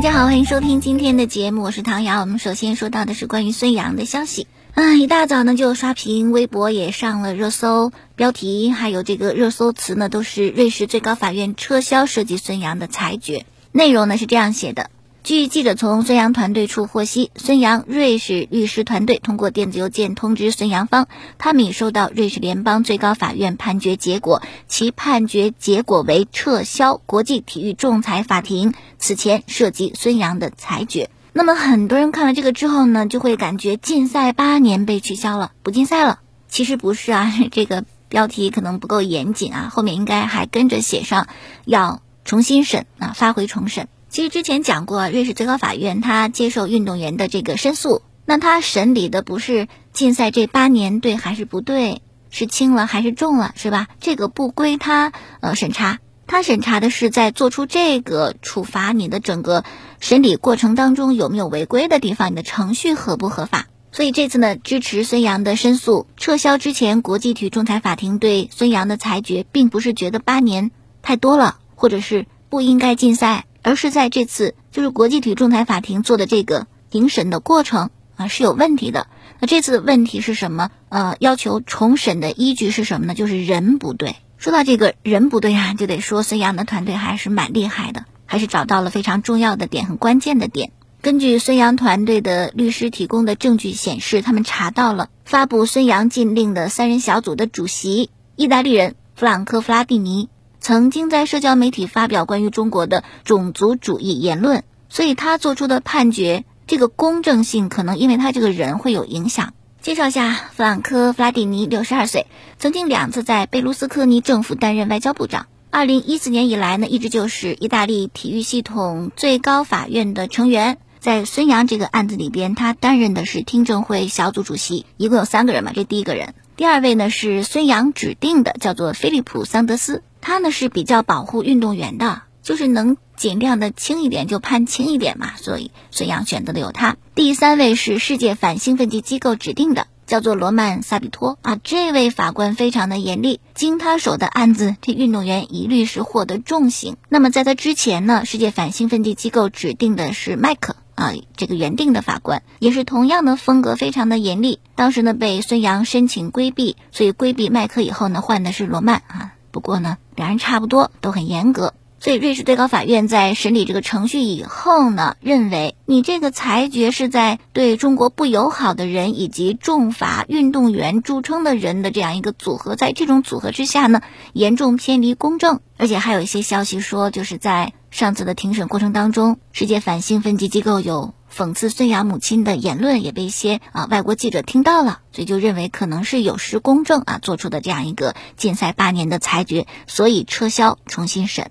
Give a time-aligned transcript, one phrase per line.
[0.00, 2.22] 大家好，欢迎收听今天的节目，我是唐瑶。
[2.22, 14.88] 我们首先说到的是关于孙杨的消息嗯，一大早呢就刷屏，微博也上了热搜，标题还有这个热搜词呢都是瑞士最高法院撤销涉及孙杨的裁决，内容呢是这样写的。
[15.22, 31.10] 据记者从孙杨团队处获悉，孙杨瑞士律师团队通过电子邮件通知孙杨方，他们已收到瑞士联邦最高法院判决结果，其判决结果为撤销国际体育仲裁法庭此前涉及孙杨的裁决。
[31.34, 36.20] 那么很多人看了这个之后呢，就会感觉禁赛八年被取消了，不禁赛了。
[36.48, 41.28] 其实不是啊， 这个标题可能不够严谨啊，后面应该还跟着写上
[41.66, 43.86] 要重新审啊，发回重审。
[44.10, 53.86] 其实之前讲过，瑞士最高法院他接受运动员的这个申诉，那他审理的不是禁赛这八年对还是不对，是轻了还是重了，是吧？
[54.00, 59.62] 这个不归他呃审查，他审查的是在做出这个处罚你的整个
[60.00, 63.68] 审理过程当中有没有违规的地方，你的程序合不合法。
[63.92, 73.44] 所以这次呢，支持孙杨的申诉，撤销之前国际体育仲裁法庭对孙杨的裁决，并不是觉得八年太多了，或者是不应该禁赛。
[73.62, 79.06] 而是在这次就是国际体育仲裁法庭做的这个庭审的过程啊是有问题的。
[79.38, 80.70] 那这次问题是什么？
[80.88, 83.14] 呃，要求重审的依据是什么呢？
[83.14, 84.16] 就是人不对。
[84.36, 90.72] 说到这个人不对啊，就得说孙杨的团队还是蛮厉害的，还是找到了非常重要的点、很关键的点。
[91.02, 100.28] 根据孙杨团队的律师提供的证据显示，他们查到了发布孙杨禁令的三人小组的主席意大利人弗朗科·弗拉蒂尼。
[100.60, 109.54] 曾经在社交媒体发表关于中国的种族主义言论，所以他做出的判决这个公正性可能因为他这个人会有影响。
[109.80, 112.26] 介绍下，弗朗科·弗拉蒂尼，六十二岁，
[112.58, 115.46] 曾经两次在贝卢斯科尼政府担任外交部长。
[115.70, 120.76] 二零一四年以来呢，一直就是意大利体育系统最高法院的成员。
[120.98, 126.34] 在孙杨这个案子里边，他担任的是听证会小组主席，一共有三个人嘛，这第一个人。
[126.56, 130.02] 第二位呢是孙杨指定的，叫做菲利普·桑德斯。
[130.20, 136.96] 他呢是比较保护运动员的，就是能尽量的轻一点就判轻一点嘛，所以孙杨选择的有他。
[137.14, 146.96] 第三位是世界反兴奋剂机构指定的，叫做罗曼·萨比托啊，这位法官非常的严厉，经他手的案子，这运动员一律是获得重刑。
[147.08, 150.76] 那么在他之前呢，世界反兴奋剂机构指定的是麦克。
[150.96, 154.58] 啊，这个原定的法官也是同样的风格，非常的严厉。
[154.74, 159.32] 当时呢，被孙杨申请规避，所以规避麦克以后呢，换的是罗曼啊。
[159.50, 161.74] 不过呢，两人差不多，都很严格。
[162.02, 174.00] 所以瑞士最高法院在审理这个程序以后呢，认为你这个裁决是在对中国不友好的人以及重罚运动员著称的人的这样一个组合，在这种组合之下呢，
[174.32, 175.60] 严重偏离公正。
[175.76, 191.50] 而且还有一些消息说，就是在上次的庭审过程当中，世界反兴奋剂机构有讽刺孙杨母亲的言论也被一些啊外国记者听到了，所以就认为可能是有失公正啊做出的这样一个禁赛八年的裁决，所以撤销重新审。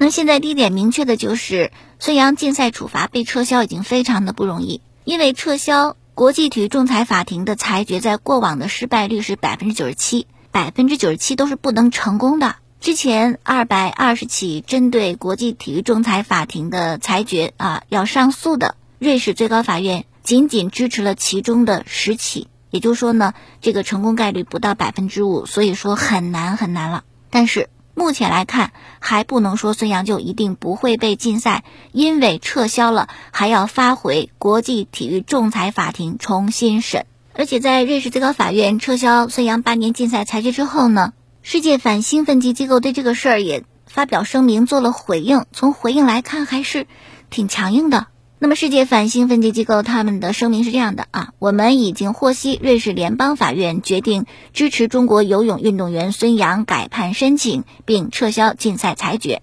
[0.00, 12.56] 那现在第一点明确的就是孙杨禁赛处罚被撤销已经非常的不容易，因为撤销国际体育仲裁法庭的裁决，在过往的失败率是百分之九十七，百分之九十七都是不能成功的。
[12.78, 23.32] 之前二百二十起针对国际体育仲裁法庭的裁决啊要上诉的，瑞士最高法院仅仅支持了其中的十起，也就是说呢，
[23.62, 27.04] 这个成功概率不到百分之五，所以说很难很难了。
[27.30, 27.70] 但是。
[27.98, 28.70] 目前来看，
[29.00, 37.06] 还不能说孙杨就一定不会被禁赛，因为撤销了还要发回国际体育仲裁法庭重新审。
[37.34, 45.44] 而且在瑞士最高法院撤销孙杨八年禁赛裁决之后呢，世界反兴奋剂机构对这个事儿也发表声明做了回应。
[45.52, 46.86] 从回应来看，还是
[47.30, 48.06] 挺强硬的。
[48.40, 59.42] 那么，世界反兴奋剂机构他们的声明是这样的啊：我们已经获悉，瑞士联邦法院决定支持中国游泳运动员孙杨改判申请，并撤销禁赛裁决。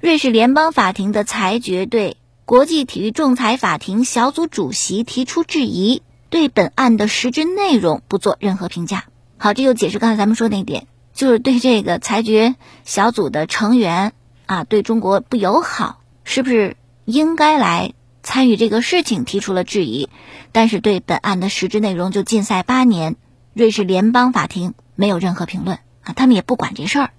[0.00, 2.16] 瑞士联邦法庭的裁决对
[2.46, 6.00] 国际体育仲裁法庭小组主席提出质疑，
[6.30, 9.04] 对本案的实质内容不做任何评价。
[9.36, 14.14] 好，这就解释刚才咱们说那点，就是对这个裁决小组的成员
[14.46, 16.00] 啊，对中国不友好。
[16.24, 17.92] 是不是应该来
[18.22, 19.24] 参与这个事情？
[19.24, 20.08] 提出了质疑，
[20.52, 23.16] 但是对本案的实质内容就禁赛八年，
[23.52, 27.10] 瑞士联邦法庭没有任何评论啊，他们也不管这事儿。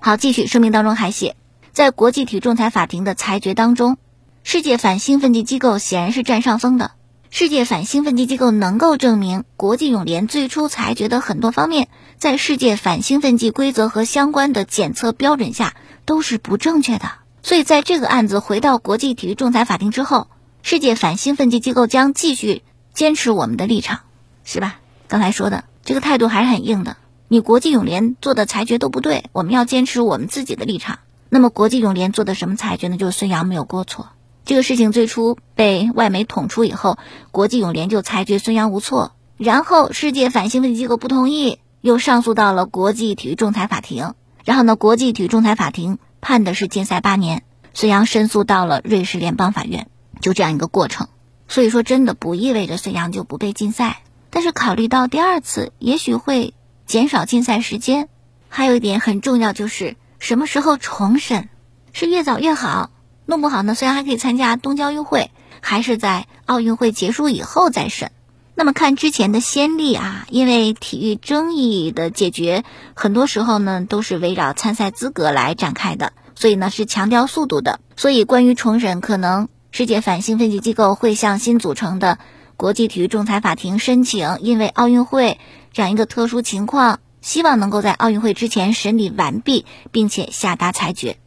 [0.00, 1.34] 好，继续声明当中还写，
[1.72, 3.96] 在国际体育仲裁法庭的裁决当中，
[4.42, 6.92] 世界反兴奋剂机构显然是占上风的。
[7.30, 17.10] 世界反兴奋剂机构能够证明，国际泳联最初裁决的很多方面，在世界反兴奋剂规则和相关的检测标准下都是不正确的。
[17.44, 20.28] 所以，在这个案子回到国际体育仲裁法庭之后，
[20.62, 22.62] 世界反兴奋剂机构将继续
[22.94, 24.00] 坚持我们的立场，
[24.44, 24.80] 是吧？
[25.08, 26.96] 刚才说的这个态度还是很硬的。
[27.28, 31.00] 你国际泳联做的裁决都不对，我们要坚持我们自己的立场。
[31.28, 32.96] 那么，国际泳联做的什么裁决呢？
[32.96, 34.08] 就是孙杨没有过错。
[34.46, 36.96] 这个事情最初被外媒捅出以后，
[37.30, 39.12] 国际泳联就裁决孙杨无错。
[39.36, 44.14] 然后世界反兴奋剂机构不同意，又上诉到了国际体育仲裁法庭。
[44.44, 47.44] 然后呢，国际体育仲裁法庭判的是禁赛八年。
[47.74, 49.88] 孙杨申诉到了瑞士联邦法院，
[50.22, 51.08] 就这样一个过程。
[51.48, 54.00] 所以说，真的不意味着孙杨就不被禁赛。
[54.30, 56.54] 但是考虑到第二次也许会
[56.86, 58.08] 减少禁赛时间，
[58.48, 61.50] 还有一点很重要就是什么时候重审，
[61.92, 62.90] 是越早越好。
[63.26, 65.30] 弄不好呢，虽然还可以参加冬季奥运会，
[65.60, 68.10] 还是在奥运会结束以后再审。
[68.56, 72.62] 那么看之前的先例啊，因为体育争议的解决，
[72.94, 77.80] 很多时候呢都是围绕参赛资格来展开的，所以呢是强调速度的。
[77.96, 82.18] 所以关于重审，可能世界反兴奋剂机构会向新组成的
[82.56, 85.40] 国际体育仲裁法庭申请，因为奥运会
[85.72, 91.18] 这样一个特殊情况，希望能够在奥运会之前审理完毕，并且下达裁决。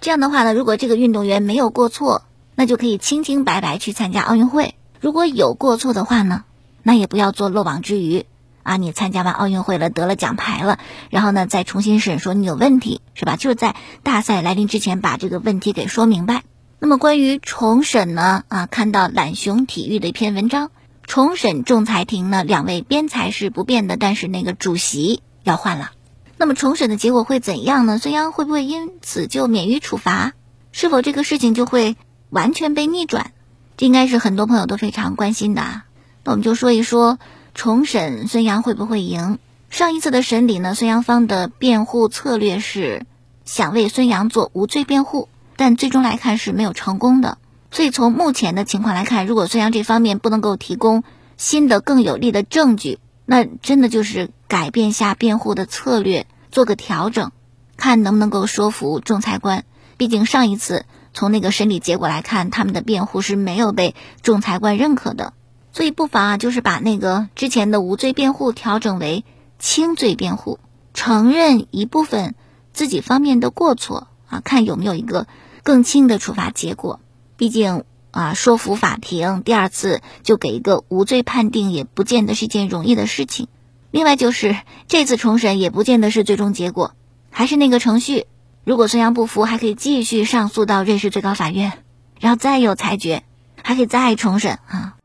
[0.00, 2.22] 这样的话呢，如果这个运动员没有过错，
[2.56, 6.42] 那就可以清清白白去参加奥运会；如果有过错的话呢，
[6.82, 8.26] 那也不要做漏网之鱼
[8.62, 8.76] 啊！
[8.76, 10.78] 你参加完奥运会了，得了奖牌了，
[11.10, 13.36] 然后呢再重新审，说你有问题，是吧？
[13.36, 16.44] 就在大赛来临之前把这个问题给说明白。
[16.78, 20.70] 那么关于重审呢，啊，看到懒熊体育的一篇文章，
[21.04, 25.92] 重审仲裁庭呢，两位编裁是不变的，但是那个主席要换了。
[26.36, 27.98] 那么重审的结果会怎样呢？
[27.98, 30.32] 孙杨会不会因此就免于处罚？
[30.72, 31.96] 是否这个事情就会
[32.30, 33.30] 完全被逆转？
[33.76, 35.62] 这应该是很多朋友都非常关心的。
[35.62, 35.84] 啊
[36.24, 37.18] 那我们就说一说
[37.54, 39.38] 重审，孙杨会不会赢？
[39.70, 43.06] 上一次的审理呢，孙杨方的辩护策略是
[43.44, 47.38] 想为孙杨做无罪辩护，但最终来看是没有成功的。
[47.70, 51.04] 所以从目前的情况来看，如果孙杨这方面不能够提供
[51.36, 56.26] 新的更有力的证据，那真的就是改变下辩护的策略。
[56.50, 57.32] 做个调整，
[57.78, 59.64] 看能不能够说服仲裁官。
[59.96, 60.84] 毕竟上一次
[61.14, 65.32] 从那个审理结果来看，他们的辩护是没有被仲裁官认可的。
[65.72, 69.24] 所以不妨啊，就是把那个之前的无罪辩护调整为
[69.58, 70.58] 轻罪辩护，
[70.92, 72.34] 承认一部分
[72.72, 75.26] 自己方面的过错啊，看有没有一个
[75.62, 77.00] 更轻的处罚结果。
[77.36, 83.48] 毕竟啊，说服法庭，第二次就给一个无罪判定，也不见得是一件容易的事情。
[83.90, 84.56] 另外就是
[84.88, 86.94] 这次重审也不见得是最终结果，
[87.30, 88.26] 还是那个程序。
[88.64, 91.72] 如果孙杨不服，还可以继续上诉到瑞士最高法院，
[92.20, 93.22] 然后再有裁决，
[93.62, 94.96] 还可以再重审啊。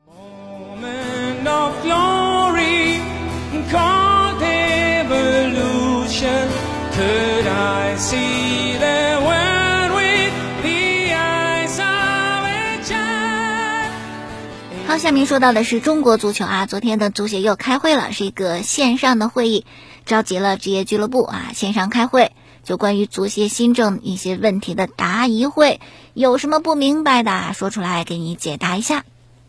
[14.87, 19.65] 好，下面说到的是中国足球啊，昨天的足协又开会了，是一个线上的会议，
[20.05, 22.31] 召集了职业俱乐部啊，线上开会，
[22.63, 25.79] 就关于足协新政一些问题的答疑会，
[26.13, 29.03] 有什么不明白的，说出来给你解答一下。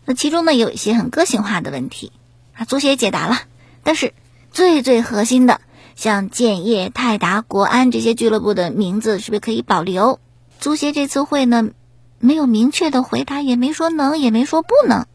[0.05, 2.11] 那其中呢，有一些很个性化的问题
[2.53, 3.39] 啊，足协解答了，
[3.81, 4.13] 但是
[4.51, 5.61] 最最核心的，
[5.99, 10.21] 像建业、泰达、国安这些俱乐部的名字是不是可以保留？
[10.57, 11.71] 足协这次会呢，
[12.19, 15.07] 没有明确的回答，也没说能，也没说不能。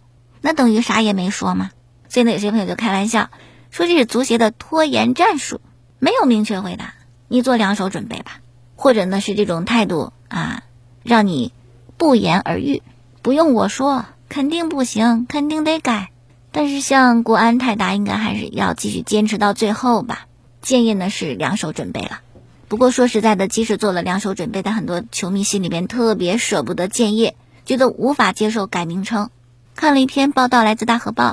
[0.42, 1.70] 那等于啥也没说嘛，
[2.10, 3.30] 所以呢，有些朋友就开玩笑
[3.70, 5.62] 说这是足协的拖延战术，
[6.00, 6.92] 没有明确回答，
[7.28, 8.40] 你做两手准备吧，
[8.76, 10.64] 或者呢是这种态度啊，
[11.02, 11.54] 让你
[11.96, 12.82] 不言而喻，
[13.22, 16.10] 不用我说，肯定不行，肯定得改。
[16.52, 20.26] 但是像国安泰达应该还是要继续坚持到最后吧。
[20.64, 22.22] 建议呢是两手准备了，
[22.68, 29.28] 不过说实在的，即使做了两手准备，但很多球迷心里边特别舍不得建业，觉得无法接受改名称。
[29.76, 31.32] 看了一篇报道，来自《大河报》，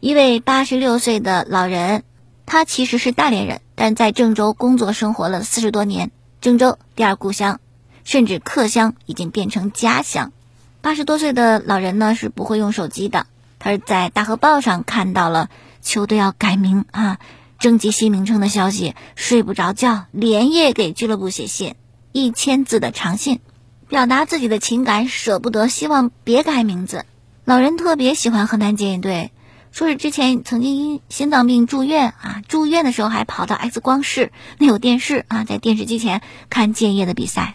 [0.00, 2.02] 一位八十六岁的老人，
[2.46, 6.10] 他其实是大连人，但在郑州工作生活了四十多年。
[6.40, 7.60] 郑州第二故乡，
[8.04, 10.32] 甚至客乡已经变成家乡。
[10.80, 13.26] 八十多岁的老人呢是不会用手机的，
[13.58, 15.50] 他是在《大河报》上看到了
[15.82, 17.18] 球队要改名啊，
[17.62, 21.76] 征集新名称的消息，睡不着觉，连夜给俱乐部写信，
[22.10, 23.38] 一千字的长信，
[23.86, 27.06] 表达自己的情感，舍不得，希望别改名字。
[27.44, 29.30] 老人特别喜欢河南建业队，
[29.70, 37.54] 说是之前曾经因心脏病住院啊，住院的时候还跑到 X 光室，那有电视啊，在电视机前看建业的比赛。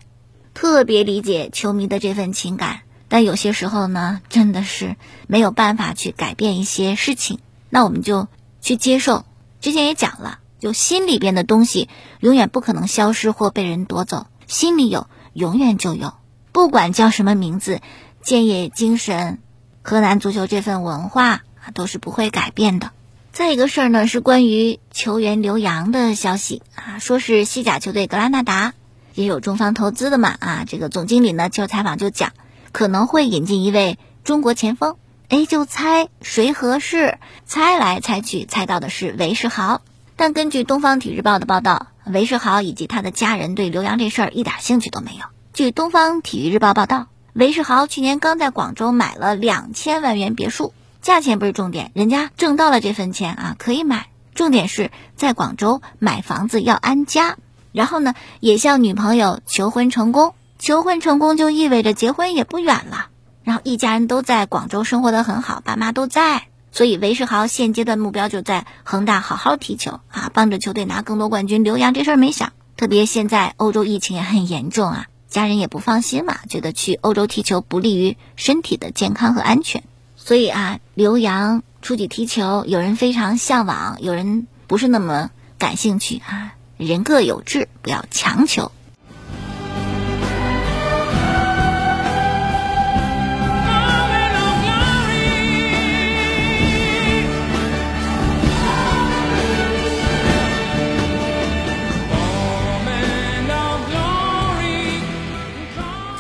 [0.54, 4.96] 特别理解球迷的这份情感，但有些时候呢，真的是
[5.28, 7.40] 没有办法去改变一些事情。
[7.70, 8.30] 那我们就
[8.62, 9.26] 去接受。
[9.62, 16.14] 之前也讲了，就心里边的东西永远不可能消失或被人夺走，心里有永远就有，
[16.52, 17.82] 不管叫什么名字，
[18.22, 19.40] 建业精神、
[19.84, 22.92] 河南足球这份文化啊，都是不会改变的。
[23.32, 28.74] 再一个事儿呢，是关于球员留洋的消息啊，说是西甲球队格拉纳达。
[29.14, 32.34] 也有中方投资的嘛啊，这个总经理呢接受采访就讲，
[32.72, 34.96] 可能会引进一位中国前锋，
[35.30, 39.82] 哎，就猜谁合适，猜来猜去猜到的是韦世豪，
[40.16, 45.26] 但根据东方体育日报的报道，韦世豪以及他的家人对留洋这事儿一点兴趣都没有。
[45.52, 57.36] 据东方体育日报报道，韦世豪去年刚在广州买了两千万元别墅，价钱不是重点，人家挣到了这份钱啊，可以买，重点是在广州买房子要安家。
[57.74, 63.10] 然后呢，也向女朋友求婚成功，求婚成功就意味着结婚也不远了。
[63.48, 71.64] 然后一家人都在广州生活的很好，爸妈都在，所以韦世豪现阶段目标就在恒大好好踢球啊，帮着球队拿更多冠军。
[71.64, 79.82] 刘洋这事儿没想，特别现在欧洲疫情也很严重啊，家人也不放心嘛，觉得去欧洲踢球不利于身体的健康和安全，
[80.18, 86.54] 所以啊，留洋出去踢球，有人非常向往，有人不是那么感兴趣啊。
[86.76, 88.74] 人各有志，不要强求。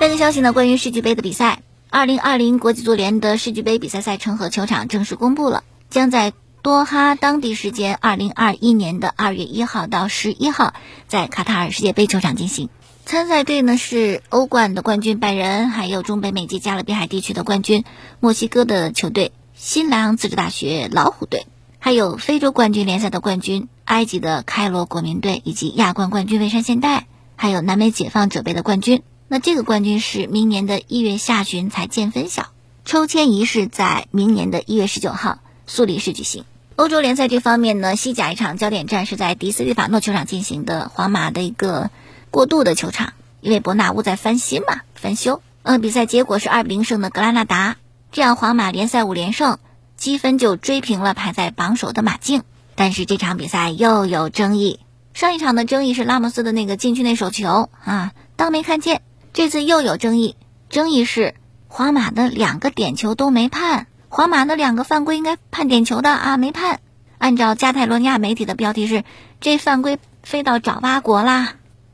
[0.07, 6.31] 这个消息呢，关于世俱杯的比赛，二零二零国际足联的世俱杯比赛赛程和球场正式公布了，将在。
[6.61, 10.73] 多哈当地时间二零二一年的二月一号到十一号，
[11.09, 12.69] 在卡塔尔世界杯球场进行。
[13.05, 17.83] 参赛队呢是欧冠的冠军拜仁，还有中北美及加勒比海地区的冠军
[18.21, 21.47] 墨西哥的球队新兰自治大学老虎队，
[21.79, 29.03] 还有非洲冠军联赛的冠军埃及的开罗国民队，以及亚冠冠军蔚山现代，还有南美解放者杯的冠军。
[29.29, 32.47] 那这个冠军是明年的一月下旬才见分晓，
[32.85, 36.45] 抽签仪式在明年的一月十九号苏黎世举行。
[36.77, 41.89] 欧洲联赛这方面呢，西甲一场焦点战是在迪斯蒂法诺球场进行的，皇马的一个
[42.31, 45.41] 过渡的球场，因为伯纳乌在翻新嘛，翻修。
[45.63, 47.75] 嗯，比赛结果是二比零胜的格拉纳达，
[48.13, 49.59] 这样皇马联赛五连胜，
[49.97, 52.43] 积分就追平了排在榜首的马竞。
[52.75, 54.79] 但是这场比赛又有争议，
[55.13, 59.01] 上一场的争议是拉莫斯的那个禁区内手球啊，当没看见。
[59.37, 60.35] 这次又有争议，
[60.67, 61.35] 争议是
[61.67, 63.85] 皇马的两个点球都没判。
[64.09, 66.79] 皇马的两个犯规应该判点球的啊，没判。
[67.19, 69.03] 按照加泰罗尼亚媒体的标题是，
[69.39, 71.49] 这犯规飞到爪哇国啦，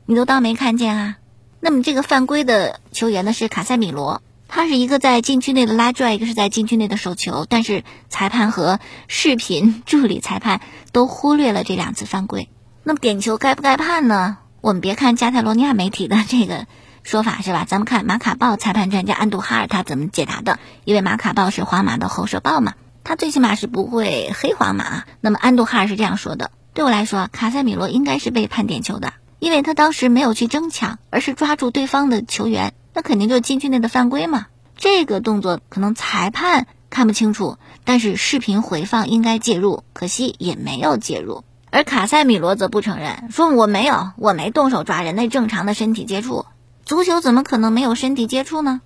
[0.06, 1.16] 你都当没看见啊？
[1.60, 12.48] 那么这个犯规的球员呢是卡塞米罗，他是一个在禁区内的拉拽，一个是在禁区内的手球，但是裁判和视频助理裁判都忽略了这两次犯规。
[12.84, 14.38] 那么点球该不该判呢？
[14.62, 16.66] 我们别看加泰罗尼亚媒体的这个。
[17.04, 17.66] 说法是吧？
[17.68, 20.58] 咱们看《马卡报》裁判专家安杜哈尔他怎么解答的？
[20.84, 22.72] 因为《马卡报》是皇马的后社报嘛，
[23.04, 25.04] 他最起码是不会黑皇马。
[25.20, 34.46] 那么安杜哈尔是这样说的：对我来说，卡塞米罗应该是被判点球的，因为他当时没有去争抢，而是抓住对方的球员，那肯定就禁区内的犯规嘛。
[34.78, 41.44] 这个动作可能裁判看不清楚，但是视频回放应该介入，可惜也没有介入。
[41.70, 46.46] 而卡塞米罗则不承认，说我没有，我没动手抓人，那正常的身体接触。
[46.84, 48.82] 足球怎么可能没有身体接触呢？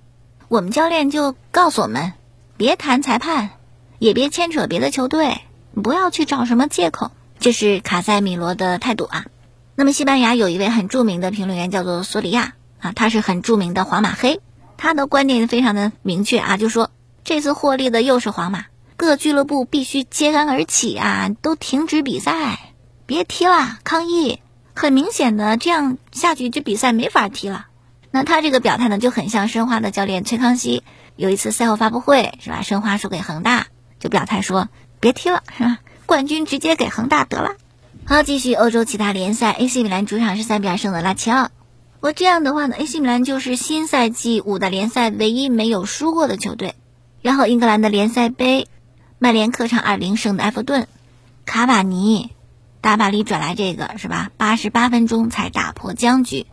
[0.46, 2.12] 我们教练就告诉我们，
[2.56, 3.50] 别谈裁判，
[3.98, 5.40] 也别牵扯别的球队，
[5.74, 7.10] 不要去找什么借口。
[7.40, 9.26] 这是卡塞米罗的态度啊。
[9.74, 14.40] 那么，西班牙有一位很著名的评论员叫做索里亚啊，他是很著名的皇马黑，
[14.76, 16.90] 他的观点非常的明确啊，就说
[17.24, 22.74] 这次获利的又是皇马，各俱乐部必须揭竿而起啊，都停止比赛，
[23.06, 24.40] 别踢了，抗议。
[24.74, 27.66] 很明显的，这样下去这比赛没法踢了。
[28.10, 30.82] 那他这个表态呢，就很像申花的教练崔康熙。
[31.16, 32.62] 有一次赛后发布会，是吧？
[32.62, 33.66] 申花输给恒大，
[33.98, 34.68] 就表态说
[35.00, 35.78] 别踢了，是吧？
[36.06, 37.56] 冠军直接给恒大得了。
[38.06, 41.50] 好，继续欧洲其他联赛，AC 米兰主场是三比二胜的拉齐奥。
[42.00, 46.74] 我这样的话呢，AC 米兰就是新赛季五大联赛唯一没有输过的球队。
[47.20, 48.68] 然后英格兰的联赛杯，
[49.18, 50.86] 曼联客场二零胜的埃弗顿。
[51.44, 52.30] 卡瓦尼
[52.80, 54.30] 大巴黎转来这个是吧？
[54.36, 56.46] 八十八分钟才打破僵局。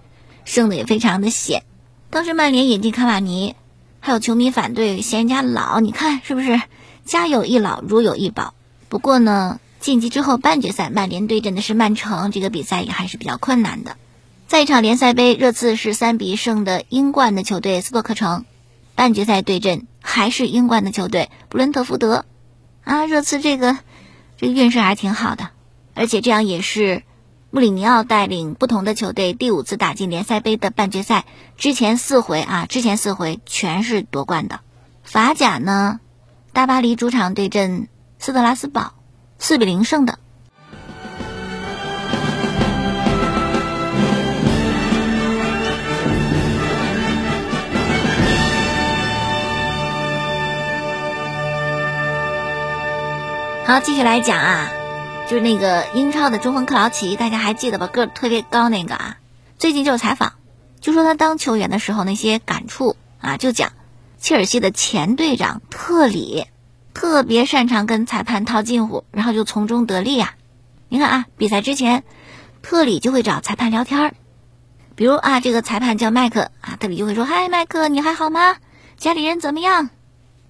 [0.45, 1.63] 胜的也非常的险，
[2.09, 3.55] 当时曼联引进卡瓦尼，
[3.99, 6.61] 还有球迷反对嫌人家老，你看是不是？
[7.03, 8.53] 家有一老如有一宝。
[8.87, 13.97] 不过呢，晋级之后半决赛，曼联对阵的是曼城，这个比赛也还是比较困难的。
[14.47, 18.45] 在一场联赛杯热刺是三比胜的英冠的球队斯托克城，
[18.93, 22.25] 半决赛对阵还是英冠的球队布伦特福德。
[22.83, 23.77] 啊，热刺这个
[24.37, 25.49] 这个运势还挺好的，
[25.95, 27.01] 而且这样也是
[27.55, 31.23] 穆里尼奥带领不同的球队第五次打进联赛杯的半决赛。
[31.55, 34.59] 之前四回啊，之前四回全是夺冠的。
[35.03, 36.01] 法甲呢，
[36.51, 37.87] 大巴黎主场对阵
[38.19, 38.91] 斯特拉斯堡，
[39.39, 40.19] 四比零胜的。
[53.65, 54.69] 好，继续来讲啊，
[55.27, 57.87] 就是那个英超的中锋克劳奇，大家还记得吧？
[57.87, 59.17] 个儿特别高那个啊，
[59.57, 60.33] 最近就是采访，
[60.79, 63.73] 就说他当球员的时候那些感触啊，就讲
[64.19, 66.45] 切尔西的前队长特里
[66.93, 70.35] 特别擅长跟裁判套近乎，然后就从中得利呀。
[70.89, 72.03] 你看啊，比赛之前，
[72.61, 74.13] 特里就会找裁判聊天儿，
[74.95, 78.57] 比如啊，这个裁判叫麦克啊，特里就会说：“嗨，麦克，你还好吗？
[78.95, 79.89] 家里人怎么样？”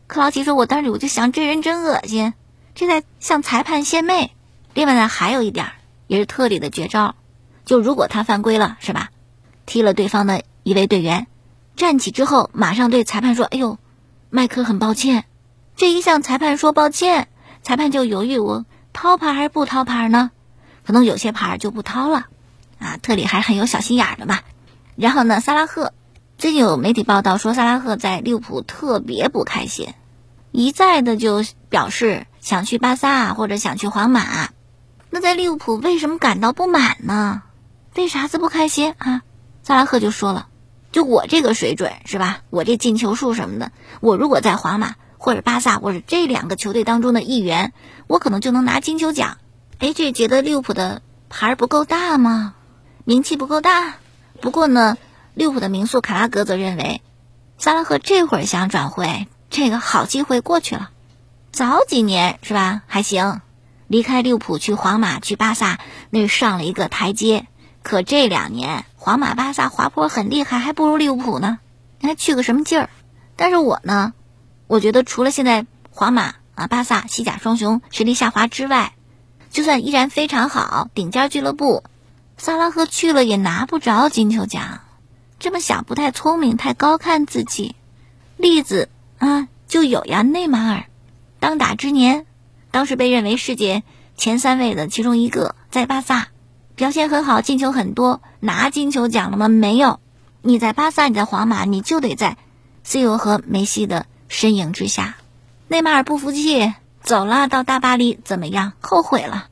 [0.07, 2.33] 克劳奇说：“我当时我就想，这人真恶心。”
[2.75, 4.34] 这在向裁判献媚。
[4.75, 5.71] 另外呢，还有一点
[6.05, 7.15] 也是特里的绝招，
[7.63, 9.09] 就如果他犯规了，是吧？
[9.65, 11.27] 踢了对方的一位队员，
[11.77, 13.79] 站起之后马上对裁判说：“哎呦，
[14.29, 15.23] 麦克很抱歉。”
[15.77, 17.29] 这一向裁判说抱歉，
[17.63, 20.31] 裁判就犹豫：我掏牌还是不掏牌呢？
[20.85, 22.25] 可能有些牌就不掏了。
[22.77, 24.39] 啊，特里还很有小心眼的嘛。
[24.97, 25.93] 然后呢，萨拉赫
[26.37, 29.93] 最近有媒体报道说，萨拉赫在利物浦特别不开心，
[30.51, 32.27] 一再的就表示。
[32.45, 34.49] 想去巴萨或者想去皇马，
[35.15, 37.41] 那在利物浦为什么感到不满呢？
[37.95, 39.21] 为啥子不开心啊？
[39.63, 40.47] 萨拉赫就说了，
[40.91, 42.41] 就我这个水准是吧？
[42.49, 47.71] 我这进球数什么的，我如果在皇马或者巴萨或者这两个球队当中的一员，
[48.07, 49.37] 我可能就能拿金球奖。
[49.79, 52.53] 哎，这觉得利物浦的牌不够大吗？
[53.05, 53.93] 名气不够大？
[54.41, 54.97] 不过呢，
[55.33, 57.01] 利物浦的名宿卡拉格则认为，
[57.57, 60.89] 萨拉赫这会儿想转会，这个好机会过去了。
[61.53, 63.39] 早几年是吧还行，
[63.87, 67.47] 离开利物浦去皇马去巴萨那上了一个台阶。
[67.83, 71.59] 可这两年皇马巴萨滑坡很厉害，还不如利物浦呢。
[71.99, 72.89] 你还去个什么劲儿？
[73.35, 74.13] 但是我呢，
[74.67, 78.93] 我觉得除了现在皇马啊巴萨西甲双雄实力下滑之外，
[79.51, 81.83] 就算依然非常好顶尖俱乐部，
[82.37, 84.81] 萨拉赫去了也拿不着金球奖。
[85.37, 87.75] 这么想不太聪明，太高看自己。
[88.37, 90.85] 例子啊就有呀，内马尔。
[91.39, 92.25] 当打之年，
[92.75, 93.83] 当时被认为世界
[94.17, 96.27] 前三位的其中一个，在巴萨
[96.75, 99.47] 表现很好，进球很多，拿金球奖了吗？
[99.47, 100.01] 没有。
[100.41, 102.35] 你在巴萨，你在皇马，你就得在
[102.83, 105.15] C 罗和梅西的身影之下。
[105.69, 108.73] 内马尔不服气，走了，到大巴黎怎么样？
[108.81, 109.47] 后悔了，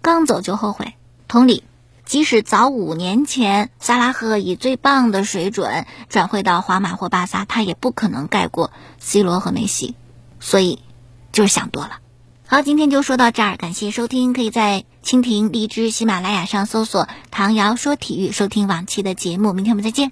[0.00, 0.94] 刚走就后悔。
[1.28, 1.64] 同理，
[2.06, 9.94] 即使早五年前萨拉赫以最棒的水准转会到皇马或巴萨，他也不可能盖过 C 罗和梅西。
[10.40, 10.78] 所以。
[11.32, 11.92] 就是想多了。
[12.52, 14.34] 好，今天就说到这儿，感谢收听。
[14.34, 19.54] 可以在蜻蜓、荔枝、喜马拉雅上搜索“唐瑶说体育”，收听往期的节目。
[19.54, 20.10] 明天我们再见。